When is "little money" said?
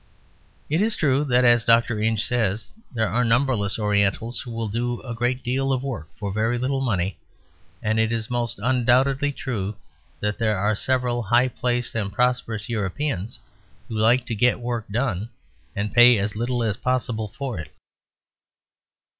6.57-7.19